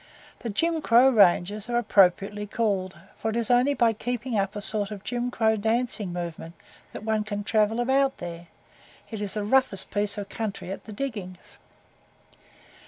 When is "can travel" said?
7.23-7.79